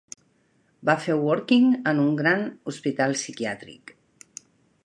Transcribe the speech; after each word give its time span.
Va 0.89 0.95
fer 1.03 1.17
"Working" 1.19 1.69
en 1.93 2.01
un 2.05 2.17
gran 2.23 2.43
hospital 2.73 3.15
psiquiàtric. 3.21 3.99